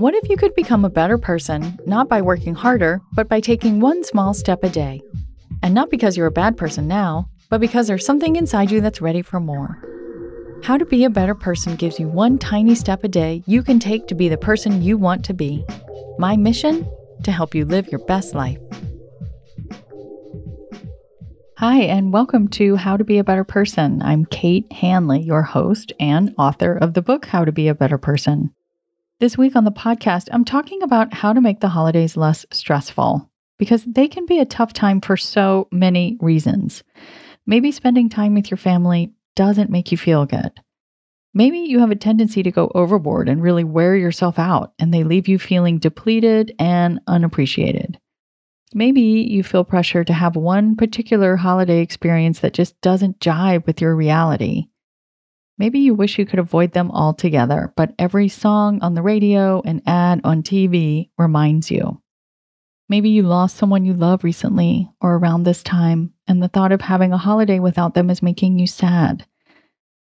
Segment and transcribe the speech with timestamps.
[0.00, 3.80] What if you could become a better person, not by working harder, but by taking
[3.80, 5.02] one small step a day?
[5.62, 9.02] And not because you're a bad person now, but because there's something inside you that's
[9.02, 9.76] ready for more.
[10.62, 13.78] How to Be a Better Person gives you one tiny step a day you can
[13.78, 15.66] take to be the person you want to be.
[16.18, 16.90] My mission?
[17.24, 18.58] To help you live your best life.
[21.58, 24.00] Hi, and welcome to How to Be a Better Person.
[24.00, 27.98] I'm Kate Hanley, your host and author of the book How to Be a Better
[27.98, 28.54] Person.
[29.20, 33.30] This week on the podcast, I'm talking about how to make the holidays less stressful
[33.58, 36.82] because they can be a tough time for so many reasons.
[37.44, 40.52] Maybe spending time with your family doesn't make you feel good.
[41.34, 45.04] Maybe you have a tendency to go overboard and really wear yourself out, and they
[45.04, 48.00] leave you feeling depleted and unappreciated.
[48.72, 53.82] Maybe you feel pressure to have one particular holiday experience that just doesn't jive with
[53.82, 54.68] your reality.
[55.60, 59.82] Maybe you wish you could avoid them altogether, but every song on the radio and
[59.84, 62.00] ad on TV reminds you.
[62.88, 66.80] Maybe you lost someone you love recently or around this time, and the thought of
[66.80, 69.26] having a holiday without them is making you sad.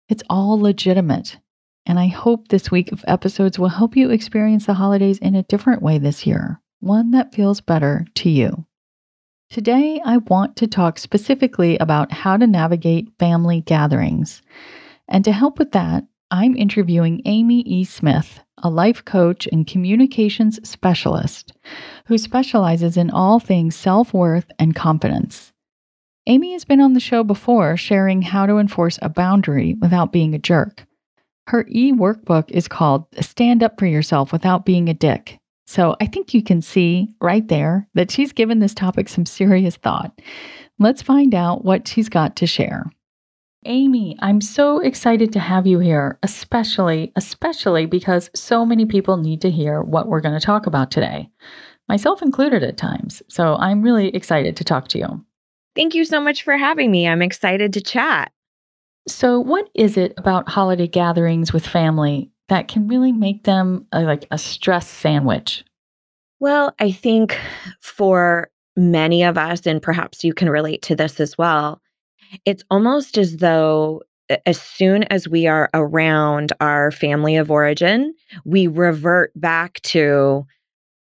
[0.08, 1.38] It's all legitimate,
[1.86, 5.44] and I hope this week of episodes will help you experience the holidays in a
[5.44, 8.66] different way this year one that feels better to you.
[9.50, 14.42] Today, I want to talk specifically about how to navigate family gatherings.
[15.08, 17.84] And to help with that, I'm interviewing Amy E.
[17.84, 21.52] Smith, a life coach and communications specialist
[22.06, 25.52] who specializes in all things self worth and confidence.
[26.27, 30.34] Amy has been on the show before sharing how to enforce a boundary without being
[30.34, 30.86] a jerk.
[31.48, 36.07] Her e workbook is called Stand Up for Yourself Without Being a Dick so I
[36.07, 40.20] think you can see right there that she's given this topic some serious thought.
[40.78, 42.84] Let's find out what she's got to share.
[43.67, 49.41] Amy, I'm so excited to have you here, especially especially because so many people need
[49.42, 51.29] to hear what we're going to talk about today.
[51.89, 53.23] Myself included at times.
[53.29, 55.25] So I'm really excited to talk to you.
[55.75, 57.08] Thank you so much for having me.
[57.08, 58.33] I'm excited to chat.
[59.07, 64.02] So, what is it about holiday gatherings with family that can really make them a,
[64.02, 65.64] like a stress sandwich?
[66.41, 67.39] Well, I think
[67.81, 71.81] for many of us, and perhaps you can relate to this as well,
[72.45, 74.02] it's almost as though
[74.46, 78.14] as soon as we are around our family of origin,
[78.45, 80.46] we revert back to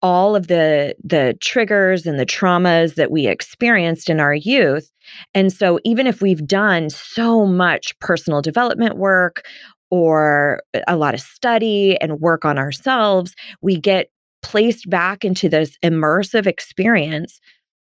[0.02, 4.90] all of the the triggers and the traumas that we experienced in our youth.
[5.34, 9.46] And so even if we've done so much personal development work
[9.92, 14.10] or a lot of study and work on ourselves, we get
[14.42, 17.42] placed back into this immersive experience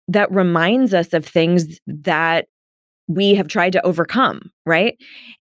[0.07, 2.47] that reminds us of things that
[3.15, 4.97] we have tried to overcome, right?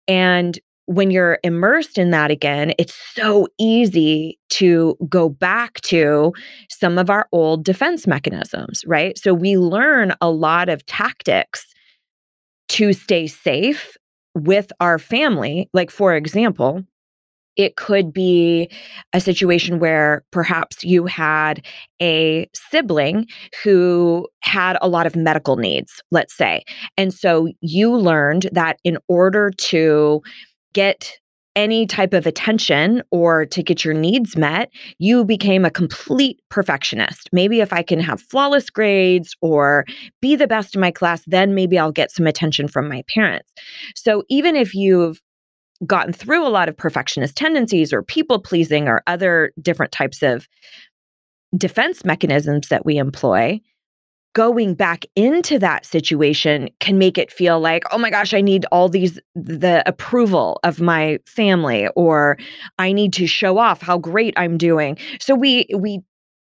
[0.07, 6.33] And when you're immersed in that again, it's so easy to go back to
[6.69, 9.15] some of our old defense mechanisms, right?
[9.17, 11.63] So we learn a lot of tactics
[12.69, 13.97] to stay safe
[14.33, 16.83] with our family, like for example,
[17.59, 18.71] it could be
[19.11, 21.61] a situation where perhaps you had
[22.01, 23.27] a sibling
[23.65, 26.63] who had a lot of medical needs, let's say.
[26.95, 30.21] And so you learned that in order to
[30.71, 31.17] get
[31.53, 37.27] any type of attention or to get your needs met, you became a complete perfectionist.
[37.33, 39.83] Maybe if I can have flawless grades or
[40.21, 43.51] be the best in my class, then maybe I'll get some attention from my parents.
[43.95, 45.19] So even if you've
[45.85, 50.47] gotten through a lot of perfectionist tendencies or people pleasing or other different types of
[51.57, 53.59] defense mechanisms that we employ,
[54.33, 58.65] going back into that situation can make it feel like, oh my gosh, I need
[58.71, 62.37] all these, the approval of my family, or
[62.77, 64.97] I need to show off how great I'm doing.
[65.19, 66.01] So we, we,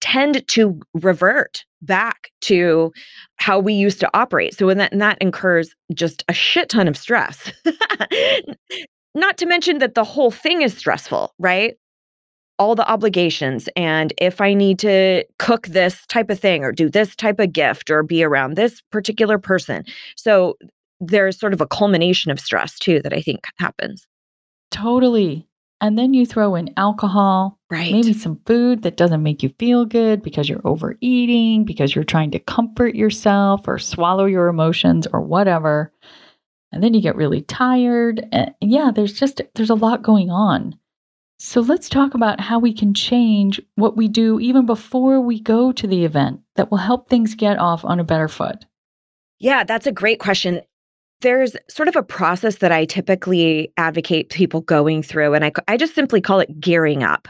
[0.04, 2.92] tend to revert back to
[3.38, 4.54] how we used to operate.
[4.54, 7.54] So when that and that incurs just a shit ton of stress.
[9.16, 11.76] Not to mention that the whole thing is stressful, right?
[12.60, 16.88] all the obligations and if I need to cook this type of thing or do
[16.88, 19.84] this type of gift or be around this particular person.
[20.16, 20.56] So
[21.02, 24.06] there's sort of a culmination of stress too that I think happens.
[24.72, 25.48] Totally.
[25.82, 27.92] And then you throw in alcohol, Right.
[27.92, 32.32] maybe some food that doesn't make you feel good because you're overeating, because you're trying
[32.32, 35.92] to comfort yourself or swallow your emotions or whatever.
[36.74, 38.28] And then you get really tired.
[38.32, 40.76] And yeah, there's just there's a lot going on.
[41.40, 45.72] So let's talk about how we can change what we do even before we go
[45.74, 48.66] to the event that will help things get off on a better foot.
[49.40, 50.62] Yeah, that's a great question.
[51.22, 55.78] There's sort of a process that I typically advocate people going through, and I, I
[55.78, 57.28] just simply call it gearing up.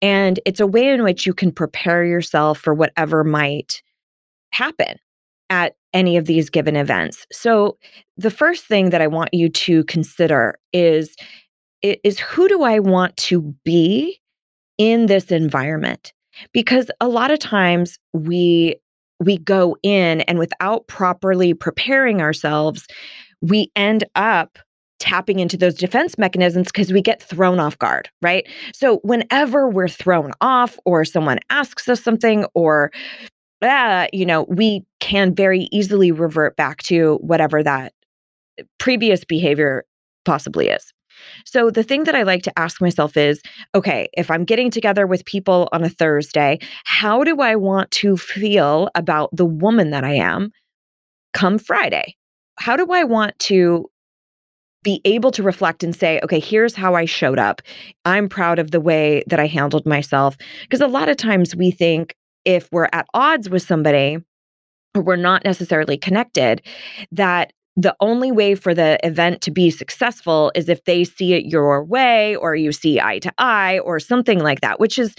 [0.00, 3.82] And it's a way in which you can prepare yourself for whatever might
[4.50, 4.98] happen
[5.50, 7.26] at any of these given events.
[7.32, 7.76] So,
[8.16, 11.14] the first thing that I want you to consider is
[11.82, 14.20] is who do I want to be
[14.78, 16.12] in this environment?
[16.52, 18.76] Because a lot of times we
[19.18, 22.86] we go in and without properly preparing ourselves,
[23.42, 24.58] we end up
[24.98, 28.46] tapping into those defense mechanisms because we get thrown off guard, right?
[28.74, 32.92] So whenever we're thrown off or someone asks us something or
[33.62, 37.92] uh, you know, we can very easily revert back to whatever that
[38.78, 39.84] previous behavior
[40.24, 40.92] possibly is.
[41.44, 43.42] So the thing that I like to ask myself is
[43.74, 48.16] okay, if I'm getting together with people on a Thursday, how do I want to
[48.16, 50.52] feel about the woman that I am
[51.34, 52.14] come Friday?
[52.60, 53.90] How do I want to
[54.84, 57.60] be able to reflect and say, okay, here's how I showed up.
[58.06, 60.38] I'm proud of the way that I handled myself.
[60.62, 62.14] Because a lot of times we think
[62.46, 64.18] if we're at odds with somebody
[64.94, 66.62] or we're not necessarily connected,
[67.12, 71.46] that the only way for the event to be successful is if they see it
[71.46, 75.14] your way or you see eye to eye or something like that, which is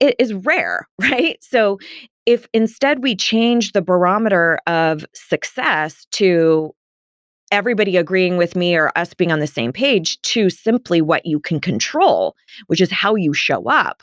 [0.00, 1.38] it is rare, right?
[1.42, 1.78] So
[2.26, 6.72] if instead we change the barometer of success to
[7.50, 11.38] everybody agreeing with me or us being on the same page to simply what you
[11.38, 12.34] can control,
[12.66, 14.02] which is how you show up,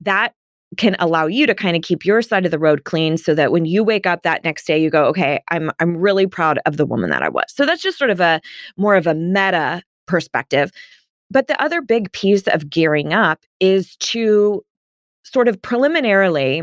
[0.00, 0.34] that
[0.76, 3.50] can allow you to kind of keep your side of the road clean so that
[3.50, 6.76] when you wake up that next day you go okay i'm i'm really proud of
[6.76, 7.44] the woman that i was.
[7.48, 8.40] So that's just sort of a
[8.76, 10.70] more of a meta perspective.
[11.30, 14.64] But the other big piece of gearing up is to
[15.22, 16.62] sort of preliminarily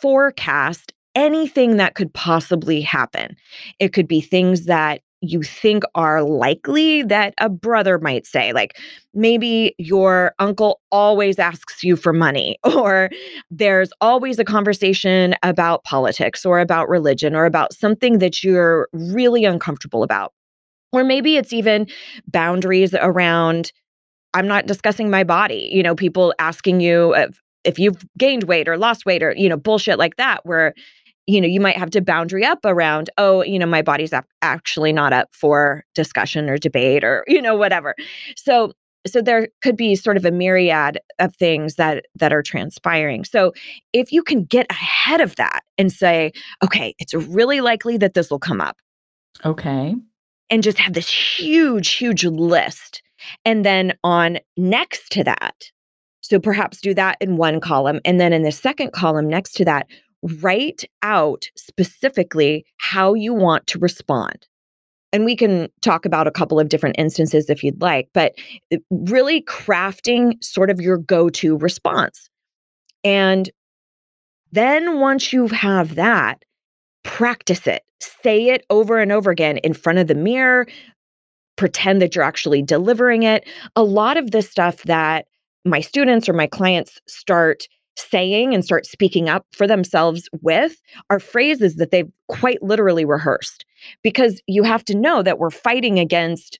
[0.00, 3.36] forecast anything that could possibly happen.
[3.78, 8.52] It could be things that you think are likely that a brother might say.
[8.52, 8.78] Like
[9.14, 13.10] maybe your uncle always asks you for money, or
[13.50, 19.44] there's always a conversation about politics or about religion or about something that you're really
[19.44, 20.32] uncomfortable about.
[20.92, 21.86] Or maybe it's even
[22.28, 23.72] boundaries around,
[24.34, 25.68] I'm not discussing my body.
[25.70, 29.48] You know, people asking you if, if you've gained weight or lost weight or, you
[29.48, 30.72] know, bullshit like that, where
[31.28, 34.94] you know, you might have to boundary up around, oh, you know, my body's actually
[34.94, 37.94] not up for discussion or debate or, you know, whatever.
[38.34, 38.72] So,
[39.06, 43.24] so there could be sort of a myriad of things that that are transpiring.
[43.24, 43.52] So,
[43.92, 46.32] if you can get ahead of that and say,
[46.64, 48.78] okay, it's really likely that this will come up.
[49.44, 49.94] Okay.
[50.48, 53.02] And just have this huge huge list.
[53.44, 55.56] And then on next to that,
[56.22, 59.64] so perhaps do that in one column and then in the second column next to
[59.66, 59.86] that,
[60.22, 64.46] write out specifically how you want to respond.
[65.12, 68.34] And we can talk about a couple of different instances if you'd like, but
[68.72, 72.28] uh, really crafting sort of your go to response.
[73.04, 73.50] And
[74.52, 76.44] then once you have that,
[77.04, 80.66] practice it, say it over and over again in front of the mirror,
[81.56, 83.48] pretend that you're actually delivering it.
[83.76, 85.26] A lot of the stuff that
[85.64, 87.66] my students or my clients start
[87.98, 93.64] saying and start speaking up for themselves with are phrases that they've quite literally rehearsed.
[94.02, 96.58] Because you have to know that we're fighting against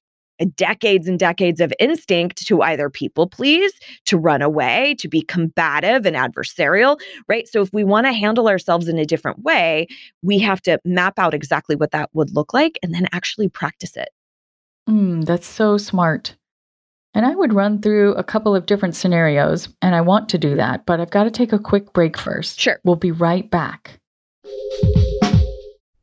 [0.54, 3.72] decades and decades of instinct to either people please,
[4.06, 7.48] to run away, to be combative and adversarial, right?
[7.48, 9.88] So if we want to handle ourselves in a different way,
[10.22, 13.96] we have to map out exactly what that would look like and then actually practice
[13.96, 14.10] it.
[14.88, 16.36] Mm, that's so smart.
[17.18, 20.54] And I would run through a couple of different scenarios, and I want to do
[20.54, 22.60] that, but I've got to take a quick break first.
[22.60, 22.78] Sure.
[22.84, 23.98] We'll be right back.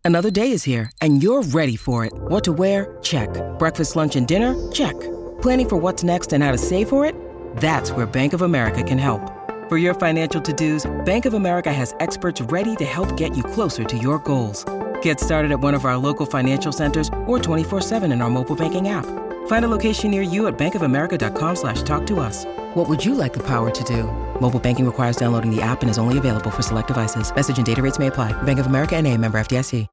[0.04, 2.12] Another day is here, and you're ready for it.
[2.14, 2.98] What to wear?
[3.02, 3.30] Check.
[3.58, 4.56] Breakfast, lunch, and dinner?
[4.74, 4.94] Check.
[5.42, 7.16] Planning for what's next and how to save for it?
[7.56, 9.32] That's where Bank of America can help.
[9.70, 13.44] For your financial to dos, Bank of America has experts ready to help get you
[13.44, 14.66] closer to your goals.
[15.02, 18.58] Get started at one of our local financial centers or 24 7 in our mobile
[18.58, 19.25] banking app.
[19.48, 22.46] Find a location near you at bankofamerica.com slash talk to us.
[22.76, 24.04] What would you like the power to do?
[24.40, 27.34] Mobile banking requires downloading the app and is only available for select devices.
[27.34, 28.40] Message and data rates may apply.
[28.44, 29.88] Bank of America and a member FDIC.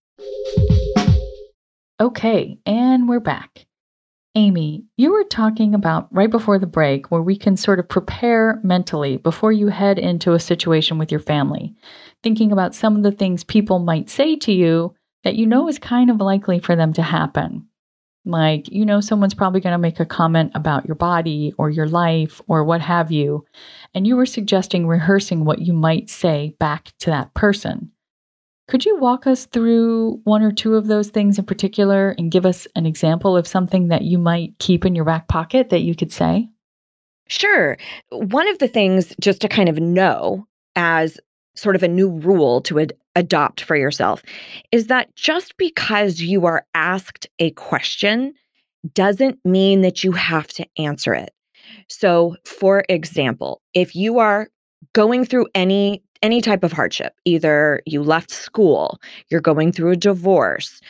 [2.00, 3.64] Okay, and we're back.
[4.34, 8.58] Amy, you were talking about right before the break where we can sort of prepare
[8.64, 11.76] mentally before you head into a situation with your family,
[12.24, 14.92] thinking about some of the things people might say to you
[15.22, 17.68] that you know is kind of likely for them to happen.
[18.24, 21.88] Like, you know, someone's probably going to make a comment about your body or your
[21.88, 23.44] life or what have you.
[23.94, 27.90] And you were suggesting rehearsing what you might say back to that person.
[28.68, 32.46] Could you walk us through one or two of those things in particular and give
[32.46, 35.96] us an example of something that you might keep in your back pocket that you
[35.96, 36.48] could say?
[37.28, 37.76] Sure.
[38.10, 41.18] One of the things just to kind of know as
[41.54, 44.22] sort of a new rule to ad- adopt for yourself
[44.70, 48.34] is that just because you are asked a question
[48.94, 51.30] doesn't mean that you have to answer it.
[51.88, 54.48] So, for example, if you are
[54.92, 59.96] going through any any type of hardship, either you left school, you're going through a
[59.96, 60.80] divorce,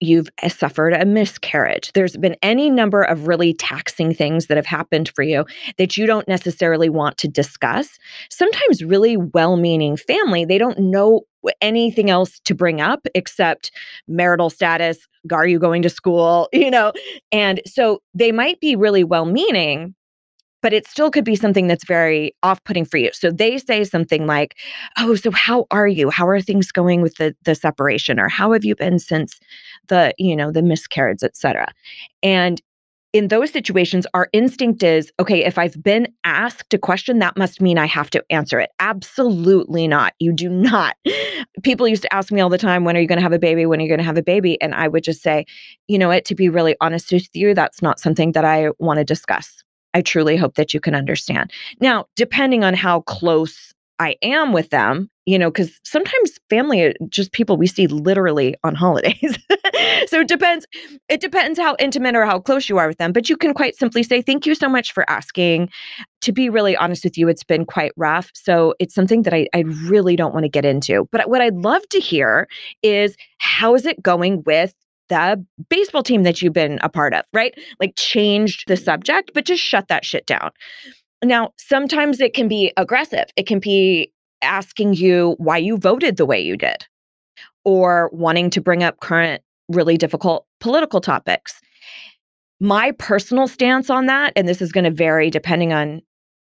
[0.00, 1.92] you've eh, suffered a miscarriage.
[1.92, 5.44] There's been any number of really taxing things that have happened for you
[5.76, 7.98] that you don't necessarily want to discuss.
[8.30, 11.22] Sometimes really well-meaning family, they don't know
[11.60, 13.70] anything else to bring up except
[14.06, 16.92] marital status, are you going to school, you know?
[17.32, 19.94] And so they might be really well-meaning,
[20.62, 23.10] but it still could be something that's very off-putting for you.
[23.12, 24.56] So they say something like,
[24.98, 26.10] "Oh, so how are you?
[26.10, 29.38] How are things going with the the separation or how have you been since
[29.88, 31.68] the, you know, the miscarriage, etc."
[32.22, 32.60] And
[33.14, 37.60] in those situations, our instinct is okay, if I've been asked a question, that must
[37.60, 38.70] mean I have to answer it.
[38.80, 40.12] Absolutely not.
[40.18, 40.96] You do not.
[41.62, 43.38] People used to ask me all the time, when are you going to have a
[43.38, 43.64] baby?
[43.64, 44.60] When are you going to have a baby?
[44.60, 45.46] And I would just say,
[45.86, 48.98] you know what, to be really honest with you, that's not something that I want
[48.98, 49.64] to discuss.
[49.94, 51.50] I truly hope that you can understand.
[51.80, 56.92] Now, depending on how close I am with them, you know, because sometimes family uh,
[57.08, 59.36] just people we see literally on holidays.
[60.06, 60.66] so it depends.
[61.08, 63.12] It depends how intimate or how close you are with them.
[63.12, 65.70] But you can quite simply say, Thank you so much for asking.
[66.22, 68.30] To be really honest with you, it's been quite rough.
[68.34, 71.08] So it's something that I, I really don't want to get into.
[71.10, 72.48] But what I'd love to hear
[72.82, 74.74] is how is it going with
[75.08, 77.54] the baseball team that you've been a part of, right?
[77.80, 80.50] Like changed the subject, but just shut that shit down.
[81.24, 83.24] Now, sometimes it can be aggressive.
[83.36, 84.12] It can be
[84.42, 86.86] asking you why you voted the way you did
[87.64, 91.60] or wanting to bring up current really difficult political topics.
[92.60, 96.00] My personal stance on that, and this is going to vary depending on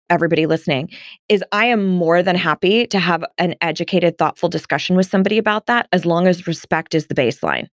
[0.10, 0.90] everybody listening,
[1.30, 5.68] is I am more than happy to have an educated, thoughtful discussion with somebody about
[5.68, 7.68] that as long as respect is the baseline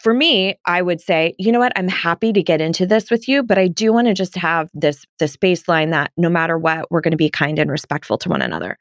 [0.00, 3.28] for me, I would say, you know what, I'm happy to get into this with
[3.28, 6.90] you, but I do want to just have this this baseline that no matter what,
[6.90, 8.78] we're going to be kind and respectful to one another.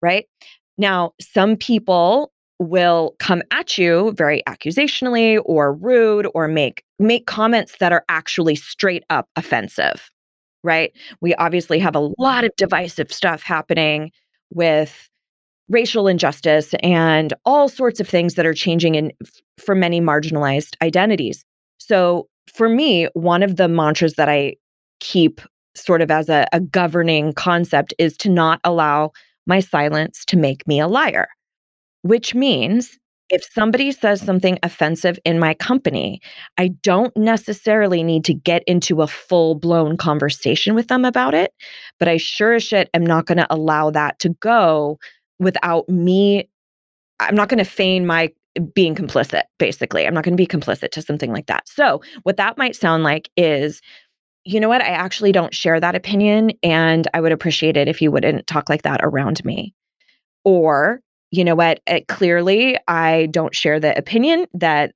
[0.00, 0.26] Right?
[0.78, 7.76] Now, some people will come at you very accusationally or rude or make make comments
[7.80, 10.10] that are actually straight up offensive.
[10.62, 10.92] Right?
[11.20, 14.12] We obviously have a lot of divisive stuff happening
[14.50, 15.10] with
[15.68, 19.12] racial injustice and all sorts of things that are changing in
[19.58, 21.44] for many marginalized identities.
[21.78, 24.56] So for me, one of the mantras that I
[25.00, 25.40] keep
[25.74, 29.12] sort of as a, a governing concept is to not allow
[29.46, 31.28] my silence to make me a liar,
[32.02, 32.98] which means
[33.30, 36.20] if somebody says something offensive in my company,
[36.58, 41.52] I don't necessarily need to get into a full blown conversation with them about it,
[41.98, 44.98] but I sure as shit am not going to allow that to go
[45.38, 46.48] without me
[47.20, 48.32] I'm not going to feign my
[48.74, 50.06] being complicit basically.
[50.06, 51.68] I'm not going to be complicit to something like that.
[51.68, 53.80] So, what that might sound like is
[54.44, 54.82] you know what?
[54.82, 58.68] I actually don't share that opinion and I would appreciate it if you wouldn't talk
[58.68, 59.74] like that around me.
[60.44, 61.00] Or,
[61.30, 61.80] you know what?
[61.86, 64.92] It, clearly, I don't share the opinion that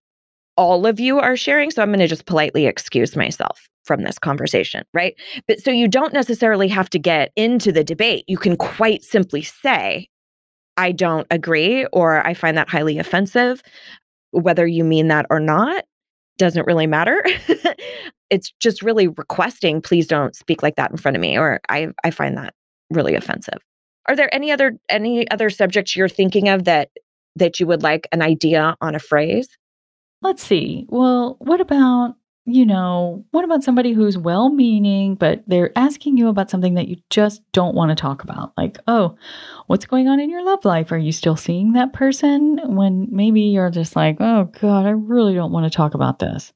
[0.58, 1.70] all of you are sharing.
[1.70, 5.14] So I'm going to just politely excuse myself from this conversation, right?
[5.46, 8.24] But so you don't necessarily have to get into the debate.
[8.28, 10.08] You can quite simply say,
[10.78, 13.62] I don't agree or I find that highly offensive.
[14.30, 15.84] Whether you mean that or not
[16.38, 17.22] doesn't really matter.
[18.30, 21.88] it's just really requesting, please don't speak like that in front of me, or I,
[22.04, 22.54] I find that
[22.90, 23.58] really offensive.
[24.06, 26.88] Are there any other any other subjects you're thinking of that
[27.36, 29.48] that you would like an idea on a phrase?
[30.22, 30.86] Let's see.
[30.88, 32.14] Well, what about
[32.50, 36.88] you know, what about somebody who's well meaning, but they're asking you about something that
[36.88, 38.52] you just don't want to talk about?
[38.56, 39.16] Like, oh,
[39.66, 40.90] what's going on in your love life?
[40.90, 42.58] Are you still seeing that person?
[42.64, 46.54] When maybe you're just like, oh, God, I really don't want to talk about this.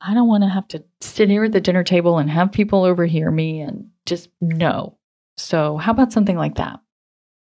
[0.00, 2.84] I don't want to have to sit here at the dinner table and have people
[2.84, 4.98] overhear me and just no.
[5.36, 6.80] So, how about something like that?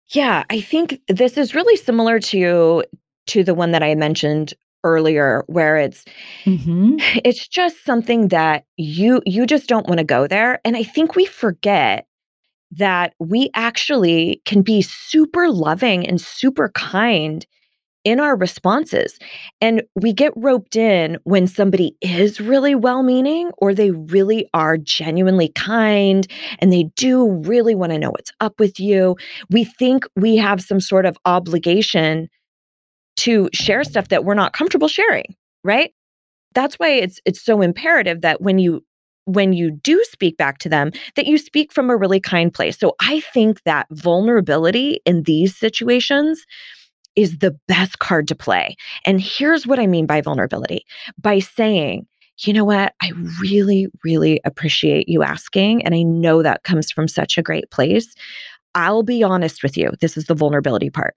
[0.07, 2.83] Yeah, I think this is really similar to
[3.27, 6.05] to the one that I mentioned earlier where it's
[6.45, 6.95] Mm-hmm.
[7.23, 11.15] it's just something that you you just don't want to go there and i think
[11.15, 12.05] we forget
[12.71, 17.45] that we actually can be super loving and super kind
[18.03, 19.17] in our responses
[19.61, 24.77] and we get roped in when somebody is really well meaning or they really are
[24.77, 26.27] genuinely kind
[26.59, 29.15] and they do really want to know what's up with you
[29.49, 32.27] we think we have some sort of obligation
[33.17, 35.93] to share stuff that we're not comfortable sharing right?
[36.53, 38.83] That's why it's it's so imperative that when you
[39.25, 42.77] when you do speak back to them that you speak from a really kind place.
[42.77, 46.45] So i think that vulnerability in these situations
[47.15, 48.75] is the best card to play.
[49.05, 50.85] And here's what i mean by vulnerability.
[51.19, 52.05] By saying
[52.39, 52.93] you know what?
[53.01, 57.71] I really really appreciate you asking and i know that comes from such a great
[57.71, 58.13] place.
[58.75, 59.91] I'll be honest with you.
[60.01, 61.15] This is the vulnerability part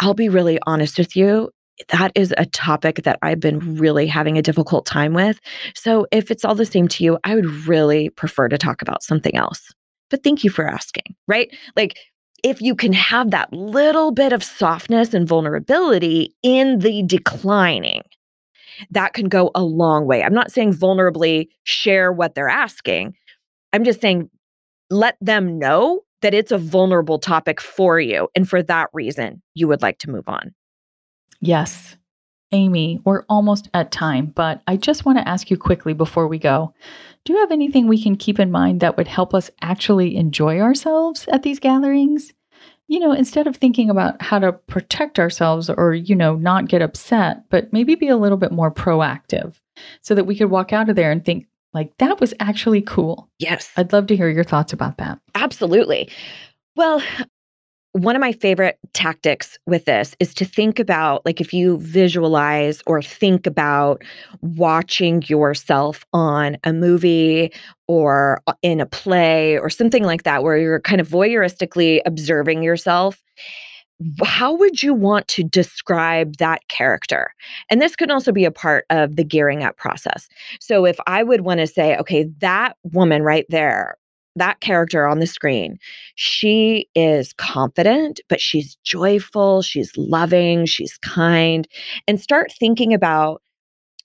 [0.00, 1.50] i'll be really honest with you
[1.90, 5.38] that is a topic that I've been really having a difficult time with.
[5.74, 9.02] So, if it's all the same to you, I would really prefer to talk about
[9.02, 9.72] something else.
[10.08, 11.54] But thank you for asking, right?
[11.76, 11.98] Like,
[12.42, 18.02] if you can have that little bit of softness and vulnerability in the declining,
[18.90, 20.22] that can go a long way.
[20.22, 23.14] I'm not saying vulnerably share what they're asking.
[23.72, 24.30] I'm just saying
[24.90, 28.28] let them know that it's a vulnerable topic for you.
[28.34, 30.54] And for that reason, you would like to move on.
[31.40, 31.96] Yes.
[32.52, 36.38] Amy, we're almost at time, but I just want to ask you quickly before we
[36.38, 36.72] go.
[37.24, 40.60] Do you have anything we can keep in mind that would help us actually enjoy
[40.60, 42.32] ourselves at these gatherings?
[42.88, 46.82] You know, instead of thinking about how to protect ourselves or, you know, not get
[46.82, 49.56] upset, but maybe be a little bit more proactive
[50.02, 53.28] so that we could walk out of there and think, like, that was actually cool.
[53.38, 53.70] Yes.
[53.76, 55.20] I'd love to hear your thoughts about that.
[55.34, 56.10] Absolutely.
[56.74, 57.02] Well,
[57.92, 62.82] one of my favorite tactics with this is to think about like if you visualize
[62.86, 64.02] or think about
[64.40, 67.52] watching yourself on a movie
[67.88, 72.62] or uh, in a play or something like that where you're kind of voyeuristically observing
[72.62, 73.22] yourself
[74.22, 77.32] how would you want to describe that character?
[77.70, 80.28] And this could also be a part of the gearing up process.
[80.60, 83.96] So if I would want to say, okay, that woman right there,
[84.36, 85.78] that character on the screen,
[86.14, 91.66] she is confident, but she's joyful, she's loving, she's kind,
[92.06, 93.40] and start thinking about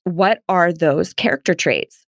[0.06, 2.06] what are those character traits?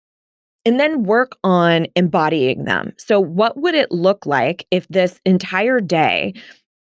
[0.64, 2.94] And then work on embodying them.
[2.98, 6.36] So, what would it look like if this entire day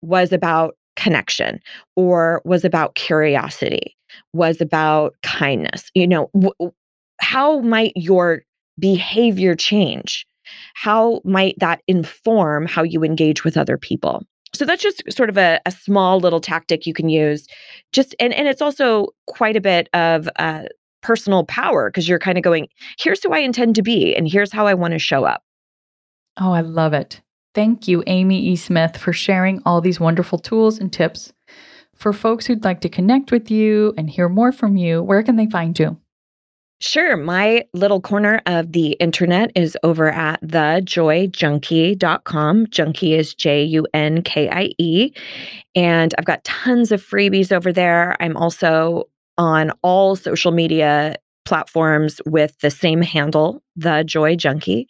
[0.01, 1.61] was about connection
[1.97, 3.97] or was about curiosity,
[4.33, 5.91] was about kindness?
[5.95, 6.31] You know,
[7.21, 8.43] how might your
[8.79, 10.27] behavior change?
[10.75, 14.23] how might that inform how you engage with other people?
[14.53, 17.47] So that's just sort of a, a small little tactic you can use.
[17.93, 20.65] Just and and it's also quite a bit of uh,
[21.03, 24.53] personal power because you're kind of going, here's who I intend to be, and here's
[24.53, 25.43] how I want to show up.
[26.41, 27.21] Oh, I love it.
[27.55, 28.57] Thank you, Amy E.
[28.57, 31.33] Smith, for sharing all these wonderful tools and tips.
[31.95, 35.37] For folks who'd like to connect with you and hear more from you, where can
[35.37, 35.97] they find you?
[36.81, 37.17] Sure.
[37.17, 42.67] My little corner of the internet is over at thejoyjunkie.com.
[42.69, 45.13] Junkie is J U N K I E.
[45.77, 48.17] And I've got tons of freebies over there.
[48.21, 49.05] I'm also
[49.39, 54.89] on all social media platforms with the same handle, The Joy Junkie.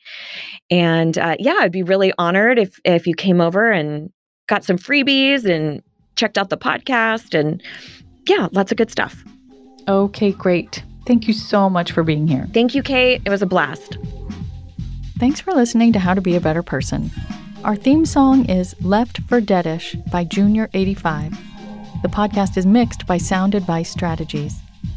[0.70, 4.10] And uh, yeah, I'd be really honored if if you came over and
[4.46, 5.82] got some freebies and
[6.16, 7.62] checked out the podcast and
[8.28, 9.24] yeah, lots of good stuff.
[9.88, 10.82] Okay, great.
[11.06, 12.48] Thank you so much for being here.
[12.54, 13.20] Thank you, Kate.
[13.24, 13.98] It was a blast.
[15.18, 17.10] Thanks for listening to How to Be a Better Person.
[17.62, 21.36] Our theme song is Left for Deadish by Junior85.
[22.02, 24.54] The podcast is mixed by Sound Advice Strategies.